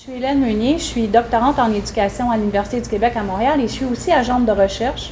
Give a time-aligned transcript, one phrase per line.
[0.00, 3.60] Je suis Hélène Meunier, je suis doctorante en éducation à l'Université du Québec à Montréal
[3.60, 5.10] et je suis aussi agente de recherche.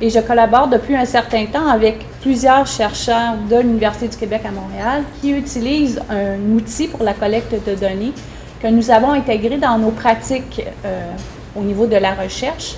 [0.00, 4.52] Et je collabore depuis un certain temps avec plusieurs chercheurs de l'Université du Québec à
[4.52, 8.14] Montréal qui utilisent un outil pour la collecte de données
[8.58, 11.10] que nous avons intégré dans nos pratiques euh,
[11.54, 12.76] au niveau de la recherche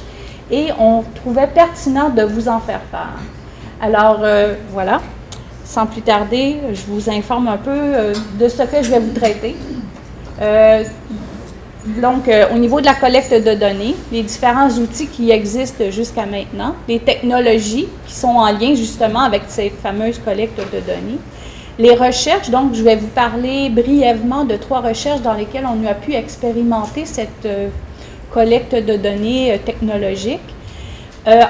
[0.51, 3.21] et on trouvait pertinent de vous en faire part.
[3.81, 5.01] Alors euh, voilà,
[5.65, 9.15] sans plus tarder, je vous informe un peu euh, de ce que je vais vous
[9.15, 9.55] traiter.
[11.87, 16.27] Donc, euh, au niveau de la collecte de données, les différents outils qui existent jusqu'à
[16.27, 21.19] maintenant, les technologies qui sont en lien justement avec ces fameuses collectes de données,
[21.79, 25.95] les recherches, donc je vais vous parler brièvement de trois recherches dans lesquelles on a
[25.95, 27.69] pu expérimenter cette euh,
[28.33, 30.41] collecte de données euh, technologique,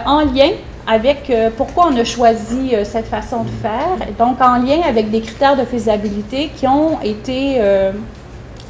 [0.06, 0.51] en lien
[0.88, 5.56] avec pourquoi on a choisi cette façon de faire, donc en lien avec des critères
[5.56, 7.60] de faisabilité qui ont été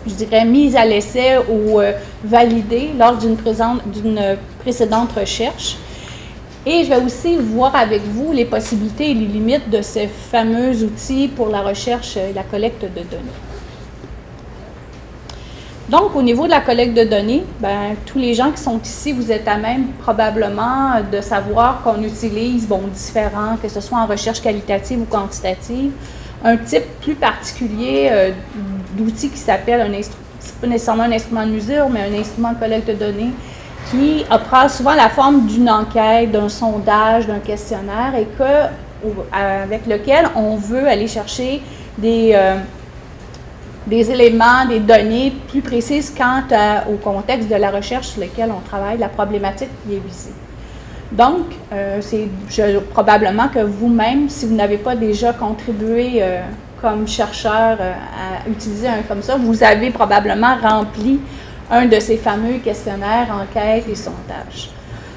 [0.09, 1.92] je dirais, mise à l'essai ou euh,
[2.25, 3.37] validée lors d'une
[4.61, 5.77] précédente recherche.
[6.67, 10.83] Et je vais aussi voir avec vous les possibilités et les limites de ces fameux
[10.83, 13.39] outils pour la recherche et la collecte de données.
[15.89, 19.12] Donc, au niveau de la collecte de données, ben, tous les gens qui sont ici,
[19.12, 24.06] vous êtes à même probablement de savoir qu'on utilise, bon, différents, que ce soit en
[24.06, 25.92] recherche qualitative ou quantitative,
[26.45, 28.31] un type plus particulier euh,
[28.99, 30.25] d'outil qui s'appelle un instrument,
[30.61, 33.33] pas nécessairement un instrument de mesure, mais un instrument de collecte de données
[33.91, 40.29] qui prend souvent la forme d'une enquête, d'un sondage, d'un questionnaire et que, avec lequel
[40.35, 41.63] on veut aller chercher
[41.97, 42.57] des, euh,
[43.87, 46.43] des éléments, des données plus précises quant
[46.91, 50.35] au contexte de la recherche sur lequel on travaille, la problématique qui est visée.
[51.11, 52.29] Donc, euh, c'est
[52.91, 56.43] probablement que vous-même, si vous n'avez pas déjà contribué euh,
[56.81, 61.20] comme chercheur euh, à utiliser un comme ça, vous avez probablement rempli
[61.70, 64.70] un de ces fameux questionnaires, enquêtes et sondages.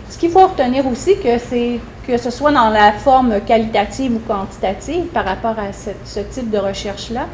[0.10, 4.20] Ce qu'il faut retenir aussi, que c'est que ce soit dans la forme qualitative ou
[4.20, 7.28] quantitative par rapport à ce type de recherche-là,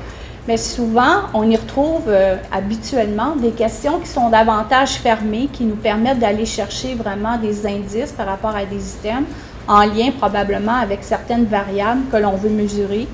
[0.48, 5.76] mais souvent, on y retrouve euh, habituellement des questions qui sont davantage fermées, qui nous
[5.76, 9.28] permettent d'aller chercher vraiment des indices par rapport à des items
[9.68, 13.08] en lien probablement avec certaines variables que l'on veut mesurer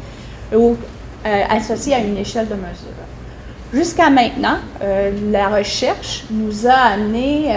[0.56, 0.78] ou
[1.26, 2.94] euh, associées à une échelle de mesure.
[3.74, 7.50] Jusqu'à maintenant, euh, la recherche nous a amené,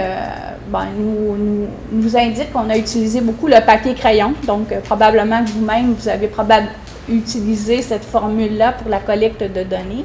[0.73, 5.93] ben, nous, nous, indique qu'on a utilisé beaucoup le papier crayon, donc probablement que vous-même,
[5.93, 6.73] vous avez probablement
[7.09, 10.05] utiliser cette formule-là pour la collecte de données.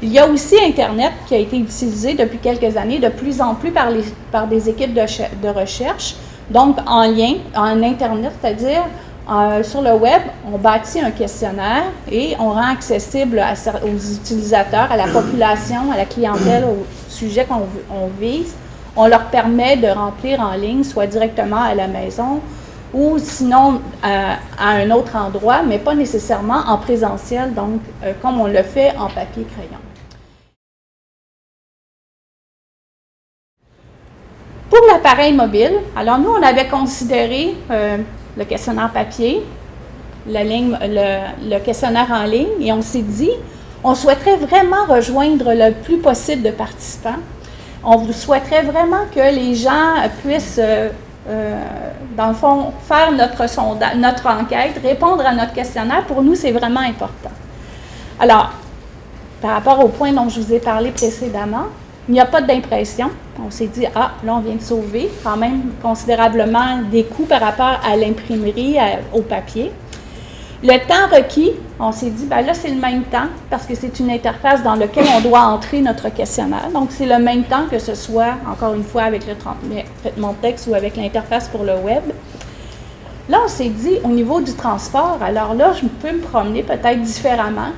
[0.00, 3.54] Il y a aussi Internet qui a été utilisé depuis quelques années de plus en
[3.54, 6.16] plus par, les, par des équipes de recherche,
[6.50, 8.84] donc en lien, en Internet, c'est-à-dire
[9.30, 10.22] euh, sur le web,
[10.52, 13.40] on bâtit un questionnaire et on rend accessible
[13.84, 18.54] aux utilisateurs, à la population, à la clientèle, au sujet qu'on vise.
[18.96, 22.40] On leur permet de remplir en ligne, soit directement à la maison
[22.92, 28.46] ou sinon à, un autre endroit, mais pas nécessairement en présentiel, donc euh, comme on
[28.46, 29.78] le fait en papier-crayon.
[34.68, 37.98] Pour l'appareil mobile, alors nous, on avait considéré euh,
[38.36, 39.42] le questionnaire papier,
[40.26, 43.32] le, questionnaire en ligne, et on s'est dit,
[43.84, 47.20] on souhaiterait vraiment rejoindre le plus possible de participants.
[47.84, 50.90] On souhaiterait vraiment que les gens puissent euh,
[51.28, 51.60] euh,
[52.16, 56.52] dans le fond, faire notre, sondage, notre enquête, répondre à notre questionnaire, pour nous, c'est
[56.52, 57.30] vraiment important.
[58.20, 58.52] Alors,
[59.40, 61.66] par rapport au point dont je vous ai parlé précédemment,
[62.08, 63.10] il n'y a pas d'impression.
[63.44, 67.40] On s'est dit, ah, là, on vient de sauver quand même considérablement des coûts par
[67.40, 68.76] rapport à l'imprimerie,
[69.12, 69.70] au papier.
[70.64, 73.98] Le temps requis, on s'est dit, ben là, c'est le même temps parce que c'est
[73.98, 76.68] une interface dans laquelle on doit entrer notre questionnaire.
[76.72, 80.36] Donc, c'est le même temps que ce soit, encore une fois, avec le traitement de
[80.36, 82.04] texte ou avec l'interface pour le web.
[83.28, 87.00] Là, on s'est dit, au niveau du transport, alors là, je peux me promener peut-être
[87.00, 87.70] différemment.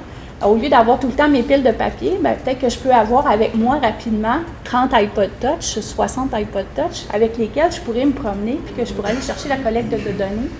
[0.44, 2.92] Au lieu d'avoir tout le temps mes piles de papier, ben, peut-être que je peux
[2.92, 8.12] avoir avec moi rapidement 30 iPod Touch, 60 iPod Touch, avec lesquels je pourrais me
[8.12, 10.50] promener, puis que je pourrais aller chercher la collecte de données.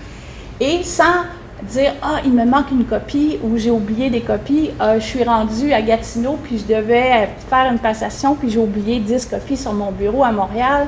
[0.59, 1.25] Et sans
[1.61, 5.23] dire Ah, il me manque une copie ou j'ai oublié des copies, ah, je suis
[5.23, 9.73] rendu à Gatineau puis je devais faire une passation puis j'ai oublié 10 copies sur
[9.73, 10.87] mon bureau à Montréal.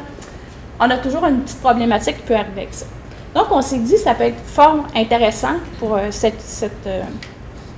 [0.80, 2.88] On a toujours une petite problématique qui peut arriver avec ça.
[3.36, 7.04] Donc, on s'est dit ça peut être fort intéressant pour euh, cette, euh,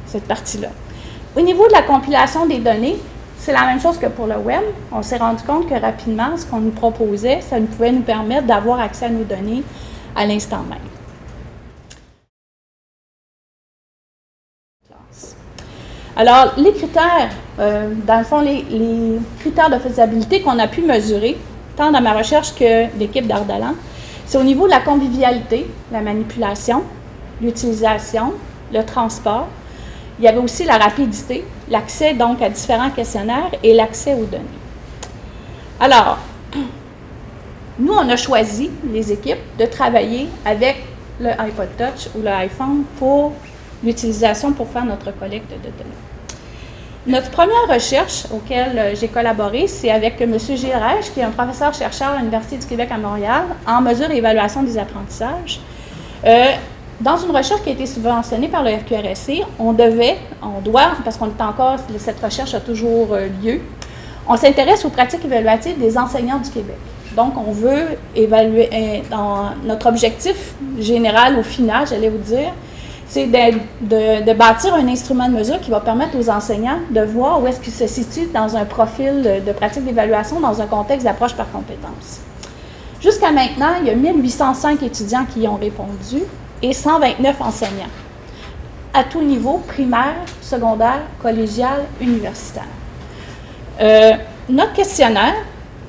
[0.06, 0.70] cette partie-là.
[1.38, 2.98] Au niveau de la compilation des données,
[3.38, 4.64] c'est la même chose que pour le web.
[4.92, 8.48] On s'est rendu compte que rapidement, ce qu'on nous proposait, ça nous pouvait nous permettre
[8.48, 9.64] d'avoir accès à nos données
[10.16, 10.80] à l'instant même.
[16.18, 17.30] Alors, les critères,
[17.60, 21.38] euh, dans le fond, les, les critères de faisabilité qu'on a pu mesurer,
[21.78, 23.76] tant dans ma recherche que l'équipe d'Ardalan,
[24.26, 26.84] c'est au niveau de la convivialité, la manipulation,
[27.42, 28.34] l'utilisation,
[28.74, 29.48] le transport.
[30.20, 34.44] Il y avait aussi la rapidité, l'accès donc à différents questionnaires et l'accès aux données.
[35.80, 36.18] Alors,
[37.80, 40.84] nous, on a choisi, les équipes, de travailler avec
[41.22, 43.32] le iPod Touch ou le iPhone pour
[43.82, 46.00] l'utilisation pour faire notre collecte de données.
[47.08, 50.34] Notre première recherche auquel euh, j'ai collaboré, c'est avec M.
[50.34, 54.64] Reich, qui est un professeur-chercheur à l'Université du Québec à Montréal, en mesure et évaluation
[54.64, 55.62] des apprentissages.
[56.26, 56.52] Euh,
[57.02, 61.18] dans une recherche qui a été subventionnée par le FQRSC, on devait, on doit, parce
[61.18, 63.62] qu'on est encore, cette recherche a toujours euh, lieu,
[64.28, 66.78] on s'intéresse aux pratiques évaluatives des enseignants du Québec.
[67.16, 68.70] Donc, on veut évaluer,
[69.10, 72.52] dans notre objectif général au final, j'allais vous dire,
[73.08, 77.48] c'est de, bâtir un instrument de mesure qui va permettre aux enseignants de voir où
[77.48, 81.52] est-ce qu'ils se situent dans un profil de, pratique d'évaluation, dans un contexte d'approche par
[81.52, 82.22] compétence.
[83.02, 86.22] Jusqu'à maintenant, il y a 1805 étudiants qui y ont répondu
[86.62, 87.92] et 129 enseignants,
[88.94, 92.64] à tout niveau, primaire, secondaire, collégial, universitaire.
[93.82, 94.12] Euh,
[94.50, 95.36] notre questionnaire,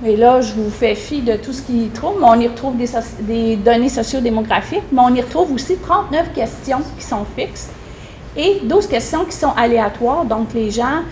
[0.05, 2.49] et là, je vous fais fi de tout ce qu'il y trouve, mais on y
[2.49, 2.89] retrouve des,
[3.21, 7.69] des données sociodémographiques, mais on y retrouve aussi 39 questions qui sont fixes
[8.37, 10.25] et 12 questions qui sont aléatoires.
[10.25, 11.03] Donc, les gens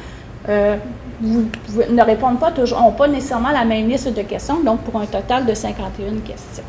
[0.49, 0.77] euh,
[1.21, 5.07] ne répondent pas toujours, n'ont pas nécessairement la même liste de questions, donc pour un
[5.07, 6.65] total de 51 questions.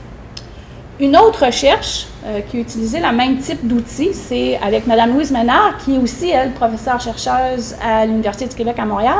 [1.00, 5.32] Une autre recherche euh, qui a utilisé le même type d'outil, c'est avec Mme Louise
[5.32, 9.20] Ménard, qui est aussi, elle, professeure-chercheuse à l'Université du Québec à Montréal,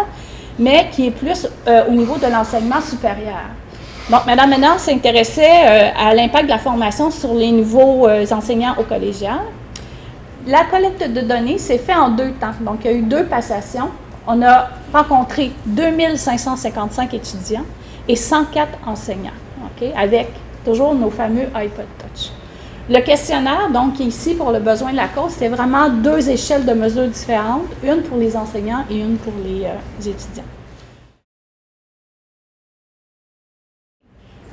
[0.60, 3.46] mais qui est plus euh, au niveau de l'enseignement supérieur.
[4.10, 8.76] Donc, Mme Ménard s'intéressait euh, à l'impact de la formation sur les nouveaux euh, enseignants
[8.78, 9.40] au collégial.
[10.48, 12.52] La collecte de données s'est faite en deux temps.
[12.60, 13.90] Donc, il y a eu deux passations.
[14.28, 17.66] On a rencontré 2555 étudiants
[18.08, 19.32] et 104 enseignants,
[19.96, 20.30] avec
[20.64, 22.32] toujours nos fameux iPod Touch.
[22.90, 26.74] Le questionnaire, donc, ici pour le besoin de la cause, c'est vraiment deux échelles de
[26.74, 30.44] mesures différentes, une pour les enseignants et une pour les, euh, étudiants.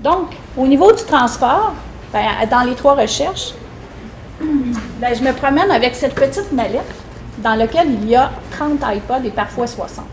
[0.00, 1.72] Donc, au niveau du transport,
[2.12, 3.54] ben, dans les trois recherches,
[4.40, 6.94] ben, je me promène avec cette petite mallette
[7.38, 10.04] dans laquelle il y a 30 iPods et parfois 60.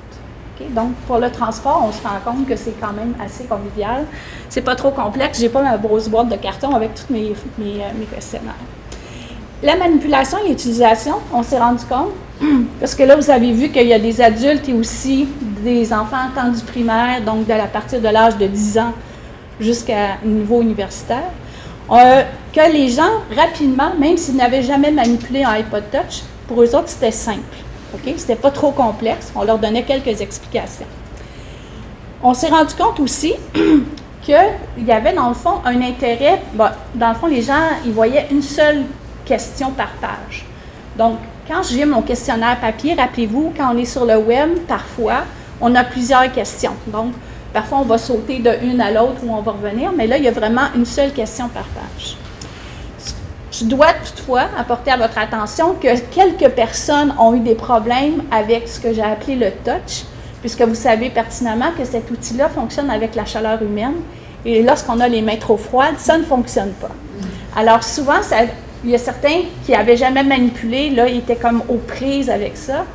[0.69, 4.05] Donc, pour le transport, on se rend compte que c'est quand même assez convivial.
[4.50, 5.39] C'est pas trop complexe.
[5.39, 8.53] J'ai pas ma grosse boîte de carton avec tous mes, euh, mes questionnaires.
[9.63, 12.11] La manipulation et l'utilisation, on s'est rendu compte,
[12.79, 15.27] parce que là, vous avez vu qu'il y a des adultes et aussi
[15.63, 18.91] des enfants tant du primaire, donc de la partir de l'âge de 10 ans
[19.59, 21.31] jusqu'à niveau universitaire,
[21.91, 22.23] euh,
[22.53, 26.89] que les gens, rapidement, même s'ils n'avaient jamais manipulé un iPod Touch, pour eux autres,
[26.89, 27.62] c'était simple.
[27.93, 28.13] OK?
[28.17, 29.31] C'était pas trop complexe.
[29.35, 30.85] On leur donnait quelques explications.
[32.21, 33.33] On s'est rendu compte aussi
[34.21, 34.35] qu'il
[34.85, 36.41] y avait, dans le fond, un intérêt.
[36.55, 38.83] dans le fond, les gens, ils voyaient une seule
[39.25, 40.45] question par page.
[40.97, 41.17] Donc,
[41.47, 45.23] quand viens mon questionnaire papier, rappelez-vous, quand on est sur le web, parfois,
[45.59, 46.75] on a plusieurs questions.
[46.87, 47.13] Donc,
[47.53, 50.23] parfois, on va sauter de une à l'autre ou on va revenir, mais là, il
[50.23, 52.17] y a vraiment une seule question par page.
[53.53, 58.67] Je dois toutefois apporter à votre attention que quelques personnes ont eu des problèmes avec
[58.67, 60.05] ce que j'ai appelé le touch,
[60.41, 63.93] puisque vous savez pertinemment que cet outil-là fonctionne avec la chaleur humaine.
[64.43, 66.89] Et lorsqu'on a les mains trop froides, ça ne fonctionne pas.
[67.55, 68.22] Alors souvent,
[68.83, 72.57] il y a certains qui n'avaient jamais manipulé, là, ils étaient comme aux prises avec
[72.57, 72.86] ça.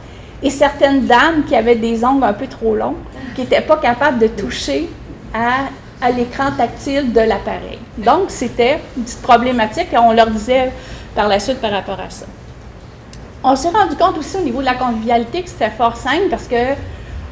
[0.43, 2.97] Et certaines dames qui avaient des ongles un peu trop longs,
[3.37, 4.91] qui n'étaient pas capables de toucher
[5.33, 5.69] à
[6.01, 7.79] à l'écran tactile de l'appareil.
[7.99, 10.73] Donc, c'était une petite problématique et on leur disait
[11.15, 12.27] par la suite par rapport à ça.
[13.43, 16.47] On s'est rendu compte aussi au niveau de la convivialité que c'était fort simple parce
[16.47, 16.75] que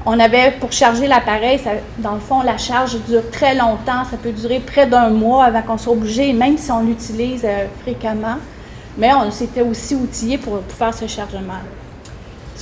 [0.08, 1.60] on avait, pour charger l'appareil,
[1.98, 4.04] dans le fond, la charge dure très longtemps.
[4.08, 7.66] Ça peut durer près d'un mois avant qu'on soit obligé, même si on l'utilise euh,
[7.82, 8.36] fréquemment.
[8.96, 11.58] Mais on s'était aussi outillé pour, pour faire ce chargement-là.
[11.58, 11.85] Ce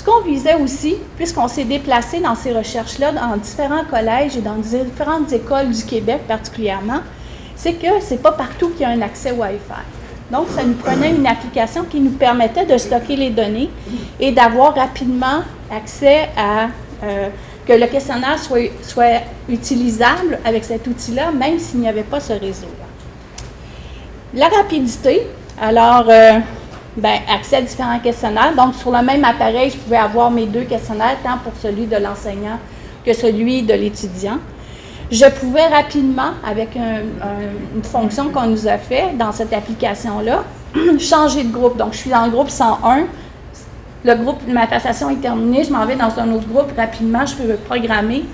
[0.05, 5.33] qu'on visait aussi, puisqu'on s'est déplacé dans ces recherches-là dans différents collèges et dans différentes
[5.33, 7.01] écoles du Québec particulièrement,
[7.57, 9.83] c'est que ce n'est pas partout qu'il y a un accès Wi-Fi.
[10.31, 13.71] Donc, ça nous prenait une application qui nous permettait de stocker les données
[14.19, 16.69] et d'avoir rapidement accès à
[17.05, 17.29] euh,
[17.67, 22.33] que le questionnaire soit, soit utilisable avec cet outil-là, même s'il n'y avait pas ce
[22.33, 22.85] réseau-là.
[24.35, 25.23] La rapidité,
[25.61, 26.39] alors, euh,
[26.97, 28.55] ben, accès à différents questionnaires.
[28.57, 31.97] Donc, sur le même appareil, je pouvais avoir mes deux questionnaires, tant pour celui de
[31.97, 32.59] l'enseignant
[33.05, 34.39] que celui de l'étudiant.
[35.11, 40.45] Je pouvais rapidement, avec une fonction qu'on nous a fait dans cette application-là,
[40.99, 41.77] changer de groupe.
[41.77, 43.05] Donc, je suis dans le groupe 101.
[44.05, 47.35] le groupe, ma passation est terminée, je m'en vais dans un autre groupe rapidement, je
[47.35, 48.25] peux programmer.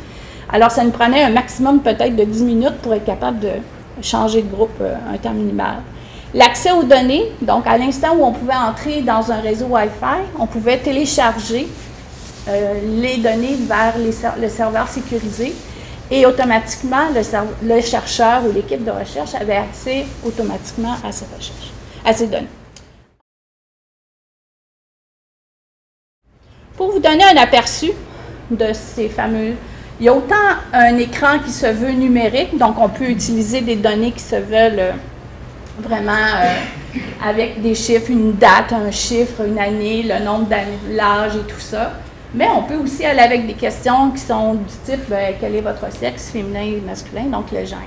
[0.52, 3.50] Alors, ça nous prenait un maximum peut-être de 10 minutes pour être capable de
[4.02, 5.76] changer de groupe euh, un temps minimal.
[6.32, 10.46] L'accès aux données, donc à l'instant où on pouvait entrer dans un réseau Wi-Fi, on
[10.46, 11.66] pouvait télécharger
[12.48, 15.52] euh, les données vers le serveur sécurisé
[16.08, 17.08] et automatiquement
[17.62, 21.72] le, chercheur ou l'équipe de recherche avait accès automatiquement à ces recherches,
[22.04, 22.46] à ces données.
[26.76, 27.90] Pour vous donner un aperçu
[28.52, 29.54] de ces fameux
[29.98, 30.34] il y a autant
[30.72, 34.78] un écran qui se veut numérique, donc on peut utiliser des données qui se veulent
[34.78, 34.92] euh,
[35.78, 41.36] vraiment euh, avec des chiffres, une date, un chiffre, une année, le nombre d'années, l'âge
[41.36, 41.92] et tout ça.
[42.32, 45.60] Mais on peut aussi aller avec des questions qui sont du type ben, quel est
[45.60, 47.78] votre sexe, féminin ou masculin, donc le genre.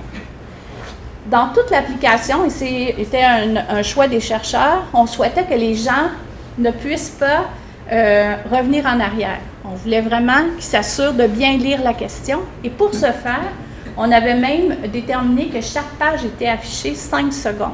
[1.26, 6.10] Dans toute l'application, et c'était un, choix des chercheurs, on souhaitait que les gens
[6.58, 7.46] ne puissent pas
[7.90, 9.38] euh, revenir en arrière.
[9.64, 12.40] On voulait vraiment qu'ils s'assurent de bien lire la question.
[12.62, 13.50] Et pour ce faire,
[13.96, 17.70] on avait même déterminé que chaque page était affichée 5 secondes.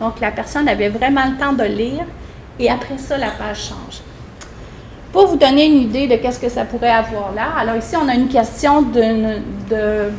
[0.00, 2.04] Donc la personne avait vraiment le temps de lire
[2.58, 4.00] et après ça, la page change.
[5.12, 8.08] Pour vous donner une idée de qu'est-ce que ça pourrait avoir là, alors ici, on
[8.08, 10.10] a une question de,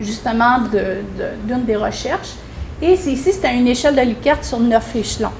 [0.00, 0.60] justement
[1.46, 2.34] d'une des recherches.
[2.80, 5.32] Et ici, c'était une échelle de Likert sur 9 échelons.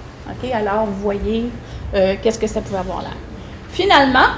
[0.54, 1.50] Alors, vous voyez
[1.94, 3.10] euh, qu'est-ce que ça pouvait avoir là.
[3.70, 4.28] Finalement,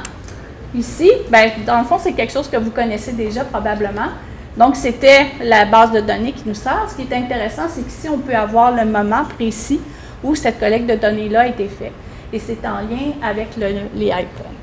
[0.74, 4.08] Ici, ben, dans le fond, c'est quelque chose que vous connaissez déjà probablement.
[4.56, 6.86] Donc, c'était la base de données qui nous sort.
[6.88, 9.80] Ce qui est intéressant, c'est qu'ici, on peut avoir le moment précis
[10.22, 11.92] où cette collecte de données-là a été faite.
[12.32, 14.54] Et c'est en lien avec les iPhones.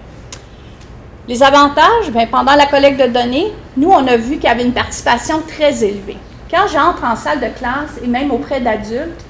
[1.28, 4.66] Les avantages, bien, pendant la collecte de données, nous, on a vu qu'il y avait
[4.66, 6.18] une participation très élevée.
[6.50, 9.24] Quand j'entre en salle de classe et même auprès d'adultes,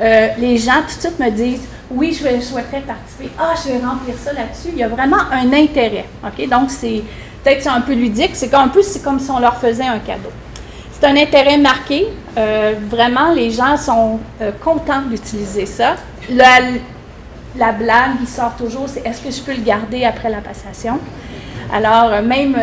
[0.00, 3.30] euh, les gens tout de suite me disent oui, je, souhaiterais participer.
[3.38, 4.68] Ah, je vais remplir ça là-dessus.
[4.72, 6.06] Il y a vraiment un intérêt.
[6.48, 7.02] Donc, c'est
[7.42, 8.34] peut-être un peu ludique.
[8.34, 8.70] C'est comme
[9.20, 10.30] si on leur faisait un cadeau.
[11.00, 12.08] C'est un intérêt marqué.
[12.36, 15.96] Euh, vraiment, les gens sont euh, contents d'utiliser ça.
[16.28, 16.60] La,
[17.56, 20.98] la, blague qui sort toujours, c'est est-ce que je peux le garder après la passation?
[21.72, 22.54] Alors, euh, même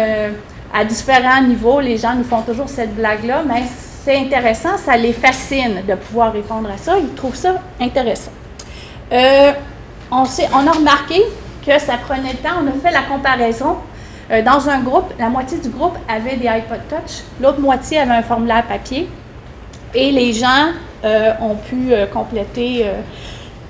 [0.74, 3.64] à différents niveaux, les gens nous font toujours cette blague-là, mais
[4.06, 6.98] c'est intéressant, ça les fascine de pouvoir répondre à ça.
[6.98, 8.32] Ils trouvent ça intéressant.
[9.12, 11.24] On, on, a remarqué
[11.66, 12.62] que ça prenait le temps.
[12.64, 13.78] On a fait la comparaison.
[14.30, 18.16] Euh, dans un groupe, la moitié du groupe avait des iPod Touch, l'autre moitié avait
[18.16, 19.08] un formulaire papier.
[19.94, 20.68] Et les gens
[21.06, 22.86] euh, ont pu compléter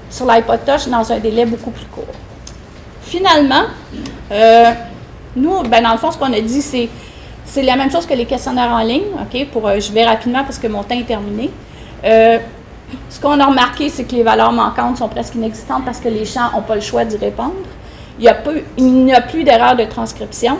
[0.10, 2.06] sur l'iPod Touch dans un délai beaucoup plus court.
[3.02, 3.64] Finalement,
[5.36, 6.90] nous, ben, dans le fond, ce qu'on a dit, c'est
[7.46, 9.06] c'est la même chose que les questionnaires en ligne.
[9.22, 11.50] OK, pour, je vais rapidement parce que mon temps est terminé.
[13.10, 16.26] Ce qu'on a remarqué, c'est que les valeurs manquantes sont presque inexistantes parce que les
[16.26, 17.54] champs n'ont pas le choix d'y répondre.
[18.19, 18.24] Il
[19.03, 20.57] n'y a, plus d'erreurs de transcription.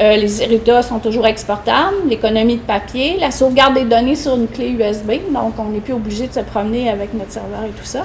[0.00, 4.48] Euh, les résultats sont toujours exportables, l'économie de papier, la sauvegarde des données sur une
[4.48, 7.84] clé USB, donc on n'est plus obligé de se promener avec notre serveur et tout
[7.84, 8.04] ça.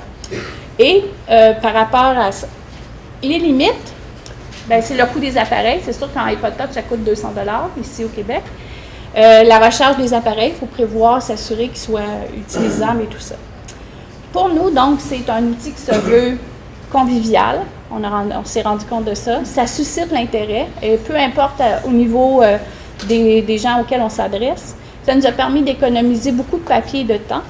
[0.78, 2.48] Et euh, par rapport à ça,
[3.24, 3.94] les limites,
[4.68, 5.80] ben, c'est le coût des appareils.
[5.84, 7.34] C'est sûr qu'en iPod Touch, ça coûte 200
[7.82, 8.44] ici au Québec.
[9.18, 12.02] Euh, la recharge des appareils, il faut prévoir, s'assurer qu'ils soient
[12.38, 13.36] utilisables et tout ça.
[14.32, 16.38] Pour nous, donc, c'est un outil qui se veut
[16.92, 17.62] convivial.
[17.92, 19.44] On, s'est rendu compte de ça.
[19.44, 22.58] Ça suscite l'intérêt, et peu importe euh, au niveau euh,
[23.08, 24.76] des, gens auxquels on s'adresse.
[25.04, 27.42] Ça nous a permis d'économiser beaucoup de papier et de temps.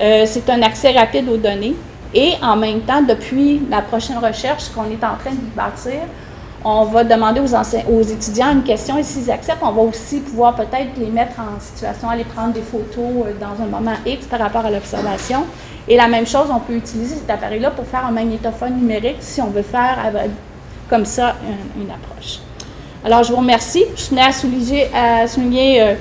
[0.00, 1.74] Euh, c'est un accès rapide aux données.
[2.14, 6.00] Et en même temps, depuis la prochaine recherche qu'on est en train de bâtir,
[6.64, 10.96] on va demander aux, étudiants une question et s'ils acceptent, on va aussi pouvoir peut-être
[10.96, 14.70] les mettre en situation, aller prendre des photos dans un moment X par rapport à
[14.70, 15.44] l'observation
[15.88, 19.40] et la même chose, on peut utiliser cet appareil-là pour faire un magnétophone numérique si
[19.40, 19.98] on veut faire
[20.88, 21.36] comme ça
[21.76, 22.38] une, approche.
[23.04, 23.84] Alors, je vous remercie.
[23.96, 25.94] Je tenais à souligner, à souligner euh,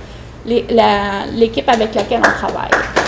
[0.46, 3.01] l'équipe avec laquelle on travaille.